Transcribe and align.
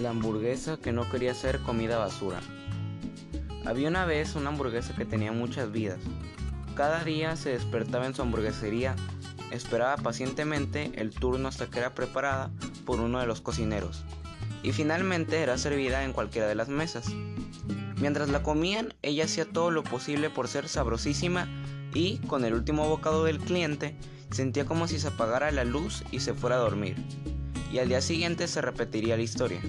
La 0.00 0.10
hamburguesa 0.10 0.78
que 0.78 0.92
no 0.92 1.10
quería 1.10 1.34
ser 1.34 1.60
comida 1.60 1.98
basura. 1.98 2.40
Había 3.66 3.88
una 3.88 4.06
vez 4.06 4.34
una 4.34 4.48
hamburguesa 4.48 4.96
que 4.96 5.04
tenía 5.04 5.30
muchas 5.30 5.70
vidas. 5.70 5.98
Cada 6.74 7.04
día 7.04 7.36
se 7.36 7.50
despertaba 7.50 8.06
en 8.06 8.14
su 8.14 8.22
hamburguesería, 8.22 8.96
esperaba 9.50 9.98
pacientemente 9.98 10.90
el 10.94 11.10
turno 11.10 11.48
hasta 11.48 11.66
que 11.66 11.80
era 11.80 11.94
preparada 11.94 12.50
por 12.86 12.98
uno 12.98 13.20
de 13.20 13.26
los 13.26 13.42
cocineros 13.42 14.04
y 14.62 14.72
finalmente 14.72 15.42
era 15.42 15.58
servida 15.58 16.02
en 16.02 16.14
cualquiera 16.14 16.48
de 16.48 16.54
las 16.54 16.70
mesas. 16.70 17.04
Mientras 18.00 18.30
la 18.30 18.42
comían, 18.42 18.94
ella 19.02 19.26
hacía 19.26 19.44
todo 19.44 19.70
lo 19.70 19.84
posible 19.84 20.30
por 20.30 20.48
ser 20.48 20.66
sabrosísima 20.68 21.46
y, 21.92 22.16
con 22.26 22.46
el 22.46 22.54
último 22.54 22.88
bocado 22.88 23.24
del 23.24 23.38
cliente, 23.38 23.98
sentía 24.30 24.64
como 24.64 24.88
si 24.88 24.98
se 24.98 25.08
apagara 25.08 25.50
la 25.50 25.64
luz 25.64 26.04
y 26.10 26.20
se 26.20 26.32
fuera 26.32 26.56
a 26.56 26.60
dormir 26.60 26.96
y 27.72 27.78
al 27.78 27.88
día 27.88 28.00
siguiente 28.00 28.48
se 28.48 28.60
repetiría 28.60 29.16
la 29.16 29.22
historia. 29.22 29.60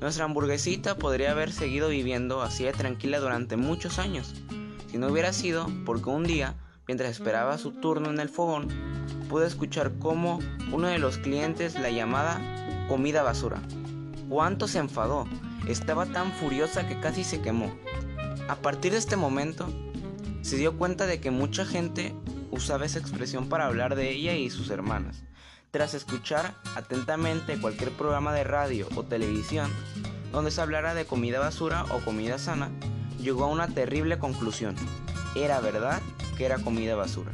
Nuestra 0.00 0.24
hamburguesita 0.24 0.96
podría 0.96 1.30
haber 1.30 1.52
seguido 1.52 1.88
viviendo 1.88 2.42
así 2.42 2.64
de 2.64 2.72
tranquila 2.72 3.20
durante 3.20 3.56
muchos 3.56 3.98
años, 3.98 4.34
si 4.92 4.98
no 4.98 5.06
hubiera 5.06 5.32
sido 5.32 5.70
porque 5.86 6.10
un 6.10 6.24
día, 6.24 6.54
mientras 6.86 7.10
esperaba 7.10 7.56
su 7.56 7.72
turno 7.72 8.10
en 8.10 8.20
el 8.20 8.28
fogón, 8.28 8.68
pude 9.30 9.46
escuchar 9.46 9.92
cómo 9.98 10.38
uno 10.70 10.88
de 10.88 10.98
los 10.98 11.16
clientes 11.16 11.74
la 11.80 11.88
llamaba 11.88 12.38
comida 12.88 13.22
basura. 13.22 13.62
¿Cuánto 14.28 14.68
se 14.68 14.80
enfadó? 14.80 15.26
Estaba 15.66 16.04
tan 16.04 16.30
furiosa 16.32 16.86
que 16.86 17.00
casi 17.00 17.24
se 17.24 17.40
quemó. 17.40 17.74
A 18.48 18.56
partir 18.56 18.92
de 18.92 18.98
este 18.98 19.16
momento, 19.16 19.66
se 20.42 20.58
dio 20.58 20.76
cuenta 20.76 21.06
de 21.06 21.20
que 21.20 21.30
mucha 21.30 21.64
gente 21.64 22.14
usaba 22.50 22.84
esa 22.84 22.98
expresión 22.98 23.48
para 23.48 23.64
hablar 23.64 23.94
de 23.94 24.10
ella 24.10 24.34
y 24.34 24.50
sus 24.50 24.68
hermanas. 24.68 25.24
Tras 25.72 25.94
escuchar 25.94 26.54
atentamente 26.76 27.58
cualquier 27.58 27.92
programa 27.92 28.34
de 28.34 28.44
radio 28.44 28.86
o 28.94 29.04
televisión 29.04 29.70
donde 30.30 30.50
se 30.50 30.60
hablara 30.60 30.92
de 30.92 31.06
comida 31.06 31.38
basura 31.38 31.84
o 31.84 31.98
comida 32.00 32.36
sana, 32.36 32.70
llegó 33.18 33.44
a 33.44 33.48
una 33.48 33.68
terrible 33.68 34.18
conclusión. 34.18 34.76
Era 35.34 35.60
verdad 35.60 36.02
que 36.36 36.44
era 36.44 36.58
comida 36.58 36.94
basura. 36.94 37.30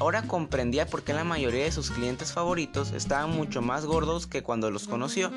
Ahora 0.00 0.22
comprendía 0.22 0.86
por 0.86 1.04
qué 1.04 1.14
la 1.14 1.22
mayoría 1.22 1.62
de 1.62 1.70
sus 1.70 1.92
clientes 1.92 2.32
favoritos 2.32 2.90
estaban 2.90 3.30
mucho 3.30 3.62
más 3.62 3.86
gordos 3.86 4.26
que 4.26 4.42
cuando 4.42 4.68
los 4.72 4.88
conoció, 4.88 5.30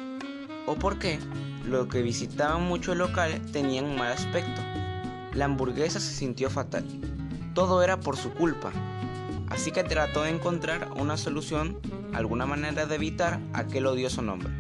o 0.66 0.78
por 0.78 0.98
qué 0.98 1.20
los 1.64 1.90
que 1.90 2.02
visitaban 2.02 2.64
mucho 2.64 2.94
el 2.94 2.98
local 2.98 3.40
tenían 3.52 3.86
un 3.86 3.98
mal 3.98 4.14
aspecto. 4.14 4.62
La 5.34 5.46
hamburguesa 5.46 6.00
se 6.00 6.12
sintió 6.12 6.50
fatal. 6.50 6.86
Todo 7.54 7.84
era 7.84 8.00
por 8.00 8.18
su 8.18 8.34
culpa, 8.34 8.72
así 9.50 9.72
que 9.72 9.84
trató 9.84 10.24
de 10.24 10.30
encontrar 10.30 10.92
una 10.96 11.18
solución, 11.18 11.80
alguna 12.14 12.46
manera 12.46 12.86
de 12.86 12.96
evitar 12.96 13.40
aquel 13.54 13.88
odioso 13.88 14.22
nombre. 14.22 14.52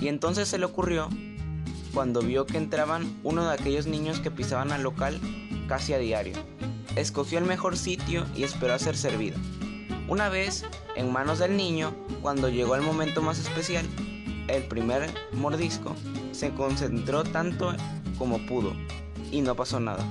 Y 0.00 0.08
entonces 0.08 0.48
se 0.48 0.58
le 0.58 0.64
ocurrió 0.64 1.08
cuando 1.94 2.22
vio 2.22 2.46
que 2.46 2.56
entraban 2.56 3.18
uno 3.22 3.46
de 3.46 3.54
aquellos 3.54 3.86
niños 3.86 4.20
que 4.20 4.30
pisaban 4.30 4.72
al 4.72 4.82
local 4.82 5.20
casi 5.68 5.92
a 5.92 5.98
diario. 5.98 6.34
Escogió 6.96 7.38
el 7.38 7.44
mejor 7.44 7.76
sitio 7.76 8.26
y 8.34 8.42
esperó 8.42 8.74
a 8.74 8.78
ser 8.78 8.96
servido. 8.96 9.36
Una 10.08 10.28
vez 10.28 10.64
en 10.96 11.12
manos 11.12 11.38
del 11.38 11.56
niño, 11.56 11.94
cuando 12.20 12.48
llegó 12.48 12.74
el 12.74 12.82
momento 12.82 13.22
más 13.22 13.38
especial, 13.38 13.86
el 14.48 14.64
primer 14.64 15.10
mordisco, 15.32 15.94
se 16.32 16.50
concentró 16.50 17.24
tanto 17.24 17.74
como 18.18 18.44
pudo 18.46 18.74
y 19.30 19.40
no 19.40 19.54
pasó 19.54 19.80
nada. 19.80 20.04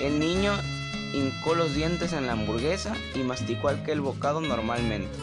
El 0.00 0.18
niño 0.18 0.52
hincó 1.12 1.54
los 1.54 1.74
dientes 1.74 2.12
en 2.12 2.26
la 2.26 2.32
hamburguesa 2.32 2.94
y 3.14 3.20
masticó 3.20 3.68
aquel 3.68 4.00
bocado 4.00 4.40
normalmente. 4.40 5.18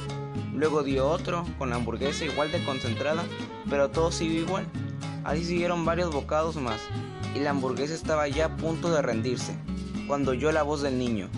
Luego 0.54 0.84
dio 0.84 1.08
otro 1.08 1.46
con 1.58 1.70
la 1.70 1.76
hamburguesa 1.76 2.26
igual 2.26 2.52
de 2.52 2.64
concentrada, 2.64 3.24
pero 3.70 3.90
todo 3.90 4.12
siguió 4.12 4.42
igual. 4.42 4.66
Así 5.24 5.44
siguieron 5.44 5.86
varios 5.86 6.12
bocados 6.12 6.56
más 6.56 6.80
y 7.36 7.40
la 7.40 7.50
hamburguesa 7.50 7.94
estaba 7.94 8.28
ya 8.28 8.46
a 8.46 8.56
punto 8.56 8.92
de 8.92 9.02
rendirse, 9.02 9.56
cuando 10.08 10.32
oyó 10.32 10.52
la 10.52 10.64
voz 10.64 10.82
del 10.82 10.98
niño. 10.98 11.30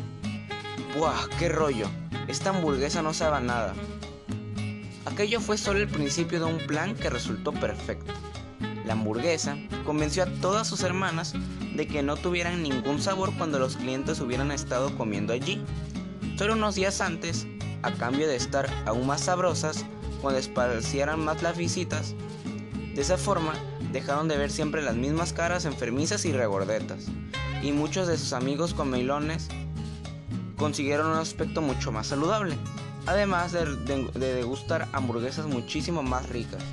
¡Buah! 0.98 1.28
¡Qué 1.40 1.50
rollo! 1.50 1.88
Esta 2.28 2.52
hamburguesa 2.52 3.02
no 3.02 3.14
sabe 3.14 3.44
nada. 3.46 3.74
Aquello 5.06 5.40
fue 5.40 5.58
solo 5.58 5.80
el 5.80 5.88
principio 5.88 6.40
de 6.40 6.46
un 6.46 6.60
plan 6.68 6.94
que 6.94 7.10
resultó 7.10 7.52
perfecto. 7.52 8.14
La 8.86 8.94
hamburguesa 8.94 9.58
convenció 9.86 10.24
a 10.24 10.32
todas 10.42 10.68
sus 10.68 10.84
hermanas 10.84 11.34
de 11.78 11.88
que 11.88 12.02
no 12.02 12.18
tuvieran 12.18 12.64
ningún 12.64 13.00
sabor 13.00 13.32
cuando 13.38 13.60
los 13.60 13.78
clientes 13.78 14.20
hubieran 14.20 14.52
estado 14.52 14.98
comiendo 14.98 15.32
allí. 15.32 15.62
Solo 16.36 16.54
unos 16.54 16.76
días 16.76 17.00
antes, 17.02 17.48
a 17.84 17.92
cambio 17.92 18.28
de 18.28 18.36
estar 18.36 18.68
aún 18.86 19.06
más 19.06 19.22
sabrosas, 19.22 19.86
cuando 20.22 20.40
esparcieran 20.40 21.24
más 21.24 21.44
las 21.44 21.56
visitas, 21.56 22.16
de 22.96 23.02
esa 23.02 23.18
forma 23.18 23.54
dejaron 23.92 24.28
de 24.28 24.38
ver 24.38 24.50
siempre 24.50 24.82
las 24.82 24.96
mismas 24.96 25.32
caras 25.32 25.66
enfermizas 25.66 26.26
y 26.26 26.34
regordetas, 26.34 27.06
y 27.62 27.72
muchos 27.72 28.08
de 28.08 28.18
sus 28.18 28.34
amigos 28.34 28.74
comelones 28.74 29.48
consiguieron 30.58 31.12
un 31.12 31.18
aspecto 31.18 31.62
mucho 31.62 31.92
más 31.92 32.08
saludable, 32.08 32.58
además 33.06 33.52
de, 33.52 33.66
de, 33.66 34.10
de 34.16 34.34
degustar 34.34 34.88
hamburguesas 34.94 35.46
muchísimo 35.46 36.02
más 36.02 36.28
ricas. 36.30 36.64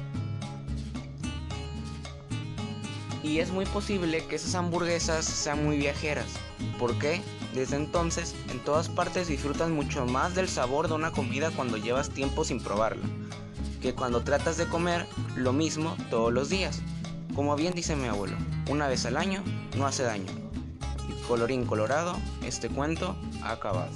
Y 3.25 3.41
es 3.41 3.51
muy 3.51 3.65
posible 3.65 4.25
que 4.27 4.37
esas 4.37 4.55
hamburguesas 4.55 5.25
sean 5.25 5.65
muy 5.65 5.79
viajeras. 5.79 6.27
¿Por 6.79 6.99
qué? 6.99 7.23
Desde 7.55 7.77
entonces, 7.77 8.35
en 8.51 8.61
todas 8.61 8.91
partes 8.91 9.29
disfrutas 9.29 9.71
mucho 9.71 10.05
más 10.05 10.35
del 10.35 10.47
sabor 10.47 10.89
de 10.89 10.95
una 10.95 11.11
comida 11.11 11.51
cuando 11.51 11.79
llevas 11.79 12.11
tiempo 12.11 12.45
sin 12.45 12.61
probarla, 12.61 13.03
que 13.81 13.95
cuando 13.95 14.23
tratas 14.23 14.59
de 14.59 14.67
comer 14.67 15.07
lo 15.37 15.55
mismo 15.55 15.97
todos 16.11 16.33
los 16.33 16.51
días. 16.51 16.83
Como 17.35 17.57
bien 17.57 17.75
dice 17.75 17.97
mi 17.97 18.07
abuelo, 18.07 18.37
una 18.69 18.89
vez 18.89 19.07
al 19.07 19.17
año 19.17 19.43
no 19.77 19.87
hace 19.87 20.03
daño. 20.03 20.31
Y 21.09 21.27
colorín 21.27 21.65
colorado, 21.65 22.17
este 22.43 22.69
cuento 22.69 23.17
ha 23.43 23.53
acabado. 23.53 23.91